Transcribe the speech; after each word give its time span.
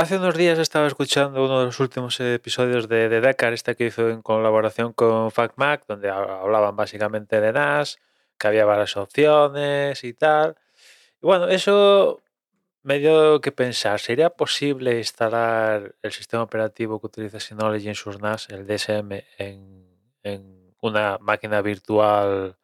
Hace 0.00 0.16
unos 0.16 0.34
días 0.34 0.58
estaba 0.58 0.86
escuchando 0.86 1.44
uno 1.44 1.60
de 1.60 1.66
los 1.66 1.78
últimos 1.78 2.18
episodios 2.20 2.88
de, 2.88 3.10
de 3.10 3.20
Decar, 3.20 3.52
este 3.52 3.76
que 3.76 3.84
hizo 3.88 4.08
en 4.08 4.22
colaboración 4.22 4.94
con 4.94 5.30
FacMac, 5.30 5.84
donde 5.86 6.08
ha- 6.08 6.40
hablaban 6.40 6.74
básicamente 6.74 7.38
de 7.38 7.52
NAS, 7.52 7.98
que 8.38 8.46
había 8.48 8.64
varias 8.64 8.96
opciones 8.96 10.02
y 10.04 10.14
tal. 10.14 10.56
Y 11.22 11.26
bueno, 11.26 11.48
eso 11.48 12.22
me 12.82 12.98
dio 12.98 13.40
que 13.42 13.52
pensar, 13.52 14.00
¿sería 14.00 14.30
posible 14.30 14.98
instalar 14.98 15.94
el 16.02 16.12
sistema 16.12 16.44
operativo 16.44 17.00
que 17.00 17.08
utiliza 17.08 17.40
Synology 17.40 17.88
en 17.88 17.94
sus 17.94 18.16
NAS, 18.20 18.48
el 18.50 18.66
DSM, 18.66 19.12
en, 19.38 19.86
en 20.22 20.74
una 20.80 21.18
máquina 21.20 21.60
virtual 21.62 22.56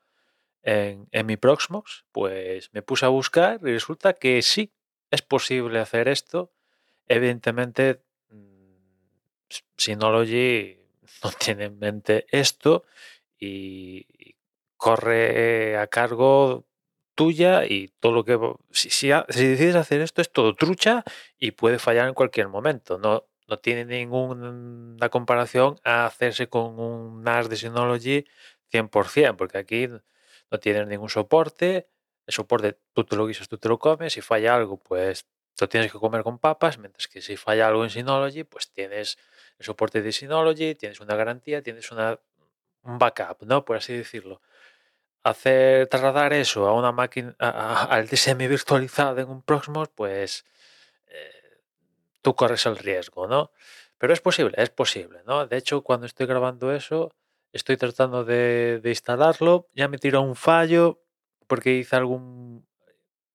en, 0.62 1.08
en 1.12 1.26
mi 1.26 1.36
Proxmox? 1.36 2.06
Pues 2.12 2.70
me 2.72 2.82
puse 2.82 3.06
a 3.06 3.10
buscar 3.10 3.60
y 3.62 3.72
resulta 3.74 4.14
que 4.14 4.40
sí, 4.42 4.72
es 5.10 5.22
posible 5.22 5.80
hacer 5.80 6.08
esto. 6.08 6.52
Evidentemente, 7.08 8.02
Synology 9.76 10.78
no 11.24 11.30
tiene 11.32 11.64
en 11.64 11.78
mente 11.78 12.26
esto 12.30 12.84
y 13.38 14.06
corre 14.76 15.76
a 15.78 15.86
cargo 15.86 16.66
tuya 17.14 17.64
y 17.64 17.88
todo 18.00 18.12
lo 18.12 18.24
que... 18.24 18.38
Si, 18.70 19.08
decides 19.08 19.76
hacer 19.76 20.00
esto 20.02 20.22
es 20.22 20.32
todo 20.32 20.54
trucha 20.54 21.04
y 21.38 21.52
puede 21.52 21.78
fallar 21.78 22.08
en 22.08 22.14
cualquier 22.14 22.48
momento. 22.48 22.98
No, 22.98 23.26
no 23.48 23.58
tiene 23.58 23.84
ninguna 23.84 25.08
comparación 25.08 25.80
a 25.84 26.06
hacerse 26.06 26.48
con 26.48 26.78
un 26.78 27.22
NAS 27.22 27.48
de 27.48 27.56
Synology 27.56 28.26
100%, 28.72 29.36
porque 29.36 29.58
aquí 29.58 29.88
no 30.50 30.60
tienes 30.60 30.86
ningún 30.86 31.08
soporte. 31.08 31.88
El 32.26 32.34
soporte 32.34 32.78
tú 32.92 33.04
te 33.04 33.16
lo 33.16 33.26
guisas, 33.26 33.48
tú 33.48 33.58
te 33.58 33.68
lo 33.68 33.78
comes. 33.78 34.12
Si 34.12 34.20
falla 34.20 34.54
algo, 34.56 34.78
pues 34.78 35.26
lo 35.60 35.68
tienes 35.68 35.92
que 35.92 35.98
comer 35.98 36.22
con 36.22 36.38
papas. 36.38 36.78
Mientras 36.78 37.08
que 37.08 37.20
si 37.22 37.36
falla 37.36 37.68
algo 37.68 37.84
en 37.84 37.90
Synology, 37.90 38.44
pues 38.44 38.70
tienes 38.70 39.18
el 39.58 39.66
soporte 39.66 40.02
de 40.02 40.12
Synology, 40.12 40.74
tienes 40.74 41.00
una 41.00 41.16
garantía, 41.16 41.62
tienes 41.62 41.90
una, 41.92 42.18
un 42.82 42.98
backup, 42.98 43.42
¿no? 43.44 43.64
Por 43.64 43.76
así 43.76 43.94
decirlo 43.94 44.40
hacer 45.26 45.88
trasladar 45.88 46.32
eso 46.32 46.68
a 46.68 46.72
una 46.72 46.92
máquina, 46.92 47.34
al 47.40 48.06
DSM 48.06 48.38
virtualizado 48.48 49.20
en 49.20 49.28
un 49.28 49.42
Proxmox, 49.42 49.90
pues 49.92 50.44
eh, 51.08 51.58
tú 52.22 52.36
corres 52.36 52.64
el 52.66 52.76
riesgo, 52.78 53.26
¿no? 53.26 53.50
Pero 53.98 54.12
es 54.12 54.20
posible, 54.20 54.54
es 54.56 54.70
posible, 54.70 55.22
¿no? 55.26 55.46
De 55.48 55.56
hecho, 55.56 55.82
cuando 55.82 56.06
estoy 56.06 56.26
grabando 56.26 56.72
eso, 56.72 57.12
estoy 57.52 57.76
tratando 57.76 58.24
de, 58.24 58.78
de 58.80 58.90
instalarlo, 58.90 59.68
ya 59.74 59.88
me 59.88 59.98
tiró 59.98 60.22
un 60.22 60.36
fallo 60.36 61.02
porque 61.48 61.72
hice 61.72 61.96
algún 61.96 62.64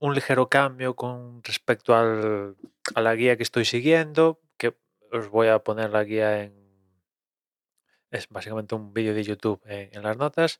un 0.02 0.14
ligero 0.16 0.50
cambio 0.50 0.96
con 0.96 1.44
respecto 1.44 1.96
al- 1.96 2.56
a 2.96 3.02
la 3.02 3.16
guía 3.16 3.38
que 3.38 3.44
estoy 3.44 3.66
siguiendo, 3.66 4.40
que 4.60 4.76
os 5.12 5.30
voy 5.30 5.48
a 5.50 5.60
poner 5.68 5.92
la 5.92 6.04
guía 6.06 6.44
en... 6.44 6.54
Es 8.12 8.28
básicamente 8.30 8.76
un 8.76 8.94
vídeo 8.94 9.14
de 9.14 9.24
YouTube 9.24 9.62
en 9.66 9.90
en 9.96 10.04
las 10.04 10.18
notas 10.18 10.60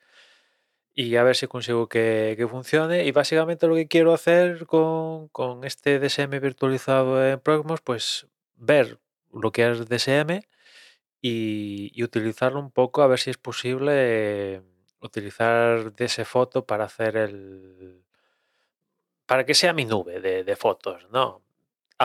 y 0.94 1.16
a 1.18 1.24
ver 1.24 1.36
si 1.36 1.48
consigo 1.48 1.88
que, 1.90 2.36
que 2.38 2.48
funcione. 2.48 3.06
Y 3.06 3.12
básicamente 3.12 3.68
lo 3.68 3.76
que 3.76 3.88
quiero 3.88 4.14
hacer 4.14 4.66
con, 4.68 5.30
con 5.30 5.64
este 5.66 6.00
DSM 6.00 6.40
virtualizado 6.42 7.26
en 7.26 7.40
Proxmox, 7.40 7.82
pues 7.82 8.28
ver 8.56 9.00
lo 9.34 9.52
que 9.52 9.70
es 9.72 9.88
DSM 9.90 10.42
y, 11.22 11.92
y 11.96 12.04
utilizarlo 12.04 12.60
un 12.60 12.72
poco 12.72 13.02
a 13.04 13.08
ver 13.08 13.20
si 13.20 13.30
es 13.32 13.38
posible 13.38 14.64
utilizar 15.02 15.94
DS 15.96 16.26
Foto 16.26 16.66
para 16.66 16.86
hacer 16.86 17.18
el... 17.18 18.01
para 19.32 19.46
que 19.48 19.56
sea 19.62 19.72
mi 19.80 19.86
nube 19.86 20.16
de, 20.20 20.44
de 20.44 20.56
fotos, 20.66 21.00
¿no? 21.16 21.26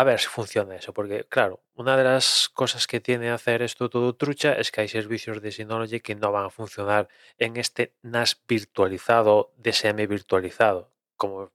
A 0.01 0.05
ver 0.05 0.21
si 0.21 0.29
funciona 0.29 0.77
eso, 0.77 0.93
porque 0.99 1.25
claro, 1.25 1.55
una 1.75 1.97
de 1.97 2.05
las 2.05 2.49
cosas 2.61 2.87
que 2.87 3.01
tiene 3.01 3.31
hacer 3.31 3.63
esto 3.63 3.89
todo 3.91 4.15
trucha 4.15 4.53
es 4.63 4.71
que 4.71 4.83
hay 4.83 4.89
servicios 4.89 5.43
de 5.43 5.51
Synology 5.51 6.01
que 6.01 6.15
no 6.15 6.31
van 6.33 6.47
a 6.47 6.51
funcionar 6.51 7.09
en 7.39 7.57
este 7.57 7.95
NAS 8.03 8.31
virtualizado, 8.47 9.53
DSM 9.57 10.07
virtualizado, 10.07 10.81
como 11.17 11.51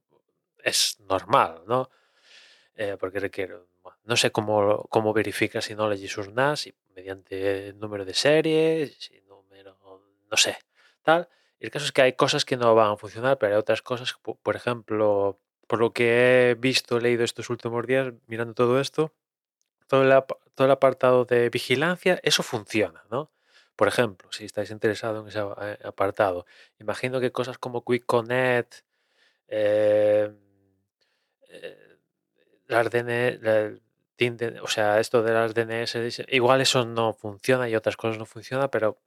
es 0.72 1.00
normal, 1.14 1.64
¿no? 1.68 1.90
Eh, 2.76 2.98
porque 3.00 3.20
requiere, 3.20 3.56
no 4.04 4.16
sé 4.18 4.32
cómo, 4.32 4.86
cómo 4.90 5.14
verifica 5.14 5.62
Synology 5.62 6.08
sus 6.08 6.28
NAS, 6.30 6.70
mediante 6.96 7.74
número 7.74 8.06
de 8.06 8.14
serie, 8.14 8.88
si 9.00 9.22
número, 9.28 9.78
no 10.30 10.38
sé, 10.38 10.58
tal. 11.04 11.30
El 11.60 11.70
caso 11.72 11.86
es 11.86 11.92
que 11.92 12.02
hay 12.02 12.14
cosas 12.14 12.46
que 12.46 12.58
no 12.58 12.74
van 12.76 12.92
a 12.94 12.98
funcionar, 12.98 13.38
pero 13.38 13.54
hay 13.54 13.60
otras 13.60 13.82
cosas, 13.82 14.14
po- 14.22 14.36
por 14.42 14.56
ejemplo, 14.56 15.40
por 15.72 15.80
lo 15.80 15.94
que 15.94 16.50
he 16.52 16.56
visto, 16.56 17.00
leído 17.00 17.24
estos 17.24 17.50
últimos 17.50 17.88
días, 17.88 18.14
mirando 18.28 18.54
todo 18.54 18.82
esto, 18.82 19.14
todo 19.88 20.04
el, 20.04 20.72
apartado 20.72 21.24
de 21.24 21.50
vigilancia, 21.50 22.20
eso 22.24 22.44
funciona, 22.44 23.06
¿no? 23.10 23.32
Por 23.78 23.88
ejemplo, 23.88 24.30
si 24.34 24.44
estáis 24.44 24.70
interesados 24.70 25.22
en 25.22 25.30
ese 25.30 25.40
eh, 25.40 25.78
apartado, 25.86 26.46
imagino 26.78 27.22
que 27.22 27.32
cosas 27.32 27.58
como 27.58 27.86
Quick 27.86 28.06
Connect, 28.06 28.82
eh, 29.48 30.34
eh, 31.48 31.98
las 32.68 32.90
DN 32.92 33.40
la- 33.42 33.72
tienden- 34.18 34.60
o 34.62 34.68
sea, 34.68 35.00
esto 35.00 35.24
de 35.24 35.32
las 35.32 35.54
DNS, 35.54 36.26
igual 36.28 36.60
eso 36.60 36.86
no 36.86 37.14
funciona 37.14 37.70
y 37.70 37.76
otras 37.78 37.96
cosas 37.96 38.18
no 38.18 38.26
funcionan, 38.26 38.68
pero 38.70 39.00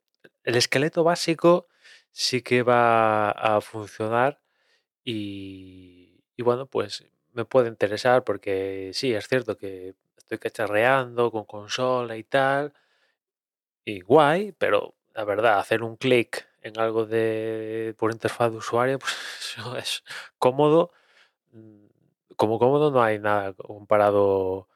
el 0.44 0.56
esqueleto 0.56 1.04
básico 1.04 1.68
sí 2.10 2.40
que 2.40 2.62
va 2.62 3.32
a 3.32 3.60
funcionar 3.60 4.40
y, 5.04 6.13
y 6.36 6.42
bueno, 6.42 6.66
pues 6.66 7.04
me 7.32 7.44
puede 7.44 7.68
interesar 7.68 8.24
porque 8.24 8.90
sí, 8.94 9.14
es 9.14 9.28
cierto 9.28 9.56
que 9.56 9.94
estoy 10.18 10.38
cacharreando 10.38 11.30
con 11.30 11.44
consola 11.44 12.16
y 12.16 12.24
tal, 12.24 12.72
y 13.84 14.00
guay, 14.00 14.52
pero 14.52 14.94
la 15.14 15.24
verdad, 15.24 15.58
hacer 15.58 15.82
un 15.82 15.96
clic 15.96 16.46
en 16.62 16.78
algo 16.78 17.06
de 17.06 17.94
por 17.98 18.12
interfaz 18.12 18.50
de 18.52 18.58
usuario, 18.58 18.98
pues 19.00 19.12
eso 19.58 19.76
es 19.76 20.04
cómodo. 20.38 20.90
mm, 21.52 21.86
Como 22.36 22.58
cómodo 22.58 22.90
no 22.90 23.02
hay 23.04 23.18
nada 23.18 23.54
comparado, 23.54 24.68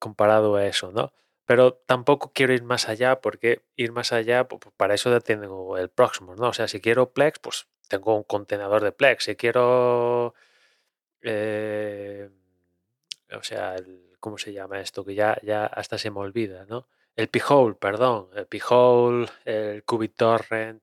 comparado 0.00 0.56
a 0.56 0.66
eso, 0.66 0.92
¿no? 0.92 1.12
Pero 1.46 1.74
tampoco 1.74 2.32
quiero 2.34 2.54
ir 2.54 2.64
más 2.64 2.88
allá 2.90 3.20
porque 3.22 3.62
ir 3.76 3.92
más 3.92 4.12
allá, 4.12 4.48
pu- 4.48 4.60
pu- 4.60 4.72
para 4.76 4.94
eso 4.94 5.10
ya 5.10 5.20
tengo 5.20 5.78
el 5.78 5.90
Proxmox, 5.90 6.40
¿no? 6.40 6.48
O 6.50 6.54
sea, 6.54 6.68
si 6.68 6.80
quiero 6.80 7.12
Plex, 7.12 7.38
pues 7.40 7.68
tengo 7.88 8.16
un 8.16 8.24
contenedor 8.24 8.82
de 8.84 8.92
Plex. 8.92 9.24
Si 9.24 9.36
quiero 9.36 10.34
eh, 11.22 12.30
o 13.32 13.42
sea, 13.42 13.76
el- 13.76 14.16
¿cómo 14.20 14.38
se 14.38 14.52
llama 14.52 14.80
esto? 14.80 15.04
Que 15.04 15.14
ya, 15.14 15.38
ya 15.42 15.66
hasta 15.66 15.98
se 15.98 16.10
me 16.10 16.20
olvida, 16.20 16.66
¿no? 16.66 16.88
El 17.16 17.28
P-Hole, 17.28 17.74
perdón, 17.74 18.28
el 18.34 18.46
P-Hole, 18.46 19.28
el 19.44 19.84
QBitTorrent 19.84 20.82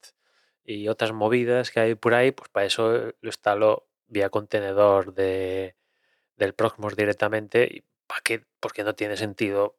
y 0.63 0.87
otras 0.87 1.11
movidas 1.13 1.71
que 1.71 1.79
hay 1.79 1.95
por 1.95 2.13
ahí, 2.13 2.31
pues 2.31 2.49
para 2.49 2.65
eso 2.65 2.91
lo 3.21 3.29
instalo 3.29 3.87
vía 4.07 4.29
contenedor 4.29 5.13
de, 5.13 5.75
del 6.37 6.53
Proxmox 6.53 6.95
directamente. 6.95 7.65
¿Y 7.71 7.83
para 8.07 8.21
qué? 8.21 8.45
Porque 8.59 8.83
no 8.83 8.95
tiene 8.95 9.17
sentido 9.17 9.77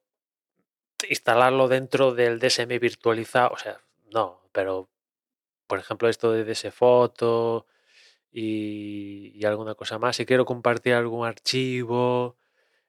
instalarlo 1.09 1.69
dentro 1.69 2.15
del 2.15 2.39
DSM 2.39 2.79
virtualizado, 2.79 3.51
o 3.53 3.59
sea, 3.59 3.81
no, 4.13 4.41
pero 4.53 4.89
por 5.67 5.79
ejemplo 5.79 6.09
esto 6.09 6.33
de 6.33 6.45
DS 6.45 6.71
Photo 6.73 7.67
y, 8.33 9.45
alguna 9.45 9.75
cosa 9.75 9.99
más, 9.99 10.17
si 10.17 10.27
quiero 10.27 10.45
compartir 10.45 10.95
algún 10.95 11.27
archivo, 11.27 12.37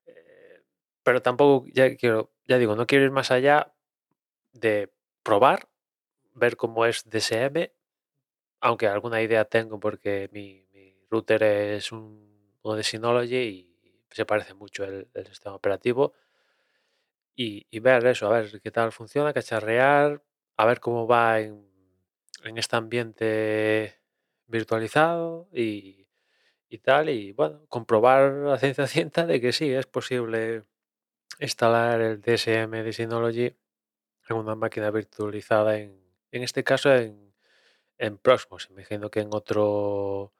eh, 0.05 0.63
pero 1.03 1.21
tampoco, 1.21 1.67
ya 1.73 1.95
quiero, 1.95 2.31
ya 2.47 2.57
digo, 2.57 2.75
no 2.75 2.87
quiero 2.87 3.05
ir 3.05 3.11
más 3.11 3.31
allá 3.31 3.73
de 4.53 4.91
probar, 5.23 5.69
ver 6.35 6.57
cómo 6.57 6.85
es 6.85 7.09
DSM, 7.09 7.71
aunque 8.61 8.87
alguna 8.87 9.21
idea 9.21 9.45
tengo 9.45 9.79
porque 9.79 10.29
mi, 10.33 10.67
router 11.09 11.43
es 11.43 11.91
un, 11.91 12.57
uno 12.63 12.75
de 12.75 12.83
Synology 12.83 13.35
y 13.35 13.75
se 14.11 14.25
parece 14.25 14.53
mucho 14.53 14.83
el, 14.85 15.09
el 15.13 15.27
sistema 15.27 15.55
operativo. 15.55 16.13
Y, 17.35 17.65
y 17.71 17.79
ver 17.79 18.05
eso, 18.07 18.27
a 18.27 18.39
ver 18.39 18.61
qué 18.61 18.71
tal 18.71 18.91
funciona, 18.91 19.33
cacharrear, 19.33 20.21
a 20.57 20.65
ver 20.65 20.79
cómo 20.79 21.07
va 21.07 21.39
en, 21.39 21.65
en 22.43 22.57
este 22.57 22.75
ambiente 22.75 24.00
virtualizado 24.51 25.49
y, 25.53 26.07
y 26.69 26.77
tal, 26.79 27.09
y 27.09 27.31
bueno, 27.33 27.65
comprobar 27.69 28.47
a 28.47 28.57
ciencia 28.59 28.87
cierta 28.87 29.25
de 29.25 29.41
que 29.41 29.53
sí, 29.53 29.71
es 29.73 29.87
posible 29.87 30.65
instalar 31.39 32.01
el 32.01 32.21
DSM 32.21 32.83
de 32.83 32.93
Synology 32.93 33.55
en 34.29 34.35
una 34.37 34.55
máquina 34.55 34.91
virtualizada, 34.91 35.77
en, 35.77 35.99
en 36.31 36.43
este 36.43 36.63
caso 36.63 36.93
en, 36.93 37.33
en 37.97 38.17
Proxmox. 38.17 38.69
Imagino 38.71 39.09
que 39.09 39.21
en 39.21 39.29
otro, 39.33 40.33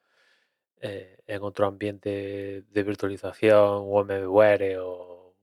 eh, 0.81 1.17
en 1.27 1.43
otro 1.43 1.67
ambiente 1.67 2.63
de 2.69 2.83
virtualización, 2.83 3.85
VMware 3.89 4.77
o, 4.79 5.35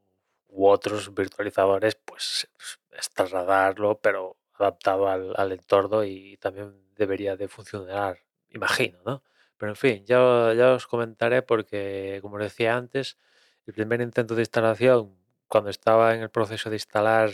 u 0.49 0.67
otros 0.69 1.15
virtualizadores, 1.15 1.97
pues 1.97 2.49
es 2.93 3.11
trasladarlo, 3.11 4.01
pero 4.01 4.37
adaptado 4.55 5.09
al, 5.09 5.35
al 5.37 5.53
entorno 5.53 6.05
y 6.05 6.37
también 6.39 6.75
debería 6.97 7.37
de 7.37 7.49
funcionar, 7.49 8.19
imagino, 8.51 8.99
¿no? 9.05 9.23
Pero 9.59 9.73
en 9.73 9.77
fin, 9.77 10.05
ya, 10.07 10.55
ya 10.55 10.73
os 10.75 10.87
comentaré 10.87 11.43
porque, 11.43 12.21
como 12.23 12.37
os 12.37 12.43
decía 12.43 12.77
antes, 12.77 13.19
el 13.67 13.75
primer 13.75 14.01
intento 14.01 14.35
de 14.35 14.43
instalación 14.43 15.19
cuando 15.49 15.71
estaba 15.71 16.15
en 16.15 16.23
el 16.23 16.31
proceso 16.31 16.71
de 16.71 16.77
instalar 16.77 17.31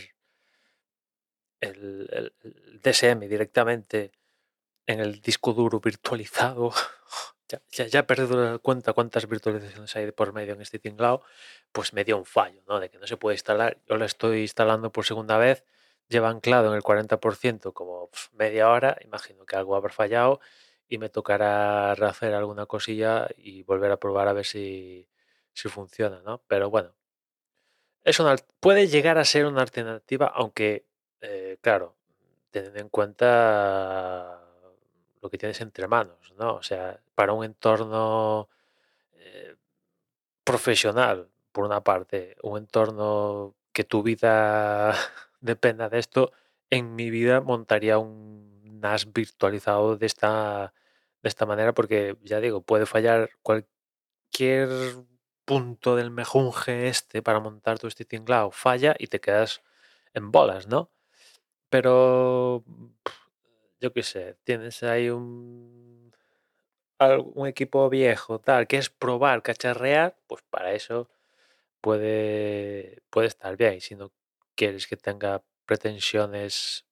el, 1.61 2.33
DSM 2.83 3.27
directamente 3.27 4.11
en 4.87 4.99
el 4.99 5.21
disco 5.21 5.53
duro 5.53 5.79
virtualizado, 5.79 6.71
ya, 7.47 7.85
ya, 7.85 7.99
he 7.99 8.03
perdido 8.03 8.51
la 8.51 8.57
cuenta 8.59 8.93
cuántas 8.93 9.27
virtualizaciones 9.27 9.95
hay 9.95 10.11
por 10.11 10.33
medio 10.33 10.53
en 10.53 10.61
este 10.61 10.79
tinglao, 10.79 11.23
pues 11.71 11.93
me 11.93 12.03
dio 12.03 12.17
un 12.17 12.25
fallo, 12.25 12.61
¿no? 12.67 12.79
De 12.79 12.89
que 12.89 12.97
no 12.97 13.07
se 13.07 13.17
puede 13.17 13.35
instalar. 13.35 13.77
Yo 13.87 13.97
lo 13.97 14.05
estoy 14.05 14.41
instalando 14.41 14.91
por 14.91 15.05
segunda 15.05 15.37
vez, 15.37 15.63
lleva 16.07 16.29
anclado 16.29 16.69
en 16.69 16.75
el 16.75 16.83
40% 16.83 17.73
como 17.73 18.09
media 18.33 18.69
hora, 18.69 18.97
imagino 19.03 19.45
que 19.45 19.55
algo 19.55 19.75
habrá 19.75 19.93
fallado 19.93 20.39
y 20.87 20.97
me 20.97 21.09
tocará 21.09 21.95
rehacer 21.95 22.33
alguna 22.33 22.65
cosilla 22.65 23.27
y 23.37 23.63
volver 23.63 23.91
a 23.91 23.97
probar 23.97 24.27
a 24.27 24.33
ver 24.33 24.45
si, 24.45 25.07
si 25.53 25.69
funciona, 25.69 26.21
¿no? 26.21 26.41
Pero 26.47 26.69
bueno, 26.69 26.93
es 28.03 28.19
una, 28.19 28.35
puede 28.59 28.87
llegar 28.87 29.17
a 29.17 29.25
ser 29.25 29.45
una 29.47 29.61
alternativa, 29.61 30.27
aunque, 30.27 30.85
eh, 31.21 31.57
claro, 31.61 31.95
teniendo 32.51 32.79
en 32.79 32.89
cuenta 32.89 34.41
lo 35.21 35.29
que 35.29 35.37
tienes 35.37 35.59
entre 35.61 35.87
manos, 35.87 36.33
¿no? 36.37 36.55
O 36.55 36.63
sea, 36.63 36.99
para 37.15 37.33
un 37.33 37.43
entorno 37.43 38.47
eh, 39.13 39.55
profesional, 40.43 41.29
por 41.51 41.65
una 41.65 41.83
parte, 41.83 42.37
un 42.43 42.59
entorno 42.59 43.55
que 43.73 43.83
tu 43.83 44.03
vida 44.03 44.93
dependa 45.41 45.89
de 45.89 45.99
esto, 45.99 46.31
en 46.69 46.95
mi 46.95 47.09
vida 47.09 47.41
montaría 47.41 47.97
un 47.97 48.54
NAS 48.79 49.11
virtualizado 49.13 49.97
de 49.97 50.05
esta, 50.05 50.73
de 51.21 51.29
esta 51.29 51.45
manera 51.45 51.73
porque, 51.73 52.17
ya 52.23 52.39
digo, 52.39 52.61
puede 52.61 52.85
fallar 52.85 53.29
cualquier 53.41 54.69
punto 55.45 55.95
del 55.95 56.11
mejunje 56.11 56.87
este 56.87 57.21
para 57.21 57.39
montar 57.39 57.79
tu 57.79 57.87
este 57.87 58.05
tinglao, 58.05 58.51
falla 58.51 58.95
y 58.99 59.07
te 59.07 59.19
quedas 59.21 59.61
en 60.13 60.31
bolas, 60.31 60.67
¿no? 60.67 60.91
Pero 61.69 62.63
yo 63.79 63.93
qué 63.93 64.03
sé, 64.03 64.37
tienes 64.43 64.83
ahí 64.83 65.09
un, 65.09 66.13
un 66.99 67.47
equipo 67.47 67.89
viejo, 67.89 68.39
tal, 68.39 68.67
que 68.67 68.77
es 68.77 68.89
probar, 68.89 69.41
cacharrear, 69.43 70.17
pues 70.27 70.41
para 70.49 70.73
eso 70.73 71.09
puede, 71.81 73.03
puede 73.09 73.27
estar 73.27 73.57
bien. 73.57 73.81
Si 73.81 73.95
no 73.95 74.11
quieres 74.55 74.87
que 74.87 74.97
tenga 74.97 75.43
pretensiones 75.65 76.85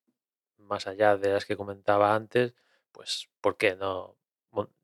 más 0.63 0.87
allá 0.87 1.17
de 1.17 1.29
las 1.33 1.45
que 1.45 1.57
comentaba 1.57 2.15
antes, 2.15 2.53
pues 2.91 3.29
¿por 3.41 3.57
qué 3.57 3.75
no 3.75 4.17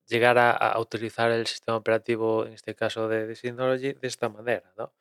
llegar 0.09 0.37
a, 0.39 0.79
utilizar 0.79 1.31
el 1.31 1.45
sistema 1.47 1.77
operativo, 1.77 2.45
en 2.45 2.53
este 2.53 2.75
caso 2.75 3.07
de, 3.07 3.35
Synology, 3.35 3.93
de 3.93 4.07
esta 4.07 4.27
manera, 4.27 4.73
¿no? 4.77 4.91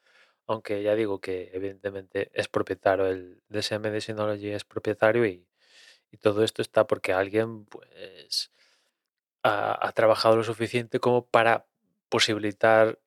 Aunque 0.46 0.82
ya 0.82 0.94
digo 0.94 1.20
que 1.20 1.50
evidentemente 1.54 2.30
es 2.34 2.48
propietario, 2.48 3.06
el 3.06 3.42
DSM 3.48 3.90
de 3.90 4.00
Synology 4.00 4.50
es 4.50 4.64
propietario 4.64 5.26
y, 5.26 5.46
y 6.10 6.16
todo 6.18 6.44
esto 6.44 6.62
está 6.62 6.86
porque 6.86 7.12
alguien 7.12 7.64
pues 7.66 8.50
ha, 9.42 9.92
trabajado 9.92 10.36
lo 10.36 10.44
suficiente 10.44 11.00
como 11.00 11.26
para 11.26 11.66
posibilitar 12.08 12.98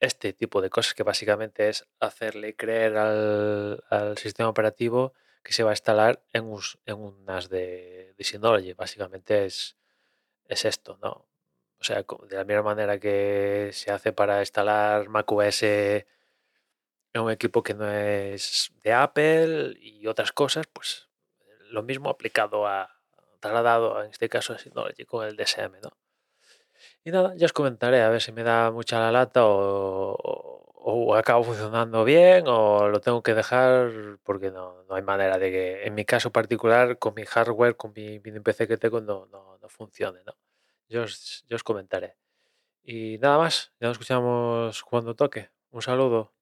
este 0.00 0.32
tipo 0.32 0.60
de 0.60 0.70
cosas 0.70 0.94
que 0.94 1.02
básicamente 1.02 1.68
es 1.68 1.86
hacerle 2.00 2.56
creer 2.56 2.96
al, 2.96 4.18
sistema 4.18 4.48
operativo 4.48 5.14
que 5.44 5.52
se 5.52 5.62
va 5.62 5.70
a 5.70 5.74
instalar 5.74 6.22
en 6.32 6.44
un, 6.44 6.60
en 6.86 6.96
un 6.96 7.24
NAS 7.24 7.48
de, 7.48 8.14
de 8.16 8.24
Synology. 8.24 8.72
Básicamente 8.72 9.44
es, 9.44 9.76
es 10.48 10.64
esto, 10.64 10.98
¿no? 11.02 11.26
O 11.78 11.84
sea, 11.84 12.02
de 12.02 12.36
la 12.36 12.44
misma 12.44 12.62
manera 12.62 12.98
que 12.98 13.70
se 13.72 13.92
hace 13.92 14.12
para 14.12 14.40
instalar 14.40 15.08
macOS 15.08 15.62
en 15.62 16.06
un 17.14 17.30
equipo 17.30 17.62
que 17.62 17.74
no 17.74 17.88
es 17.90 18.72
de 18.82 18.92
Apple 18.92 19.76
y 19.80 20.06
otras 20.06 20.32
cosas, 20.32 20.66
pues 20.66 21.08
lo 21.70 21.82
mismo 21.82 22.08
aplicado 22.08 22.66
a, 22.66 22.94
trasladado 23.40 24.02
en 24.02 24.10
este 24.10 24.28
caso 24.30 24.54
a 24.54 24.58
Synology 24.58 25.04
con 25.04 25.26
el 25.26 25.36
DSM, 25.36 25.80
¿no? 25.82 25.90
Y 27.04 27.10
nada, 27.10 27.34
ya 27.36 27.44
os 27.44 27.52
comentaré 27.52 28.02
a 28.02 28.08
ver 28.08 28.22
si 28.22 28.32
me 28.32 28.42
da 28.42 28.70
mucha 28.70 28.98
la 28.98 29.12
lata 29.12 29.42
o, 29.44 30.63
acabo 31.16 31.44
funcionando 31.44 32.04
bien 32.04 32.44
o 32.46 32.88
lo 32.88 33.00
tengo 33.00 33.22
que 33.22 33.34
dejar 33.34 34.18
porque 34.22 34.50
no, 34.50 34.84
hay 34.90 35.02
manera 35.02 35.38
de 35.38 35.50
que, 35.50 35.86
en 35.86 35.94
mi 35.94 36.04
caso 36.04 36.30
particular, 36.30 36.98
con 36.98 37.14
mi 37.14 37.24
hardware, 37.24 37.76
con 37.76 37.92
mi, 37.96 38.20
mi 38.20 38.40
PC 38.40 38.68
que 38.68 38.76
tengo, 38.76 39.00
no, 39.00 39.26
no, 39.26 39.58
no 39.58 39.68
funcione, 39.68 40.20
¿no? 40.26 40.36
Yo 40.88 41.02
os, 41.04 41.44
yo 41.48 41.56
os 41.56 41.64
comentaré. 41.64 42.16
Y 42.82 43.18
nada 43.18 43.38
más, 43.38 43.72
ya 43.80 43.88
nos 43.88 43.94
escuchamos 43.96 44.82
cuando 44.84 45.14
toque. 45.14 45.50
Un 45.70 45.82
saludo. 45.82 46.32